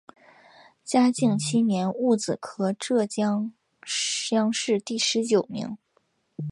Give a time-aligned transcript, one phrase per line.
[0.83, 3.53] 嘉靖七年戊子科浙江
[3.85, 5.77] 乡试第十九名。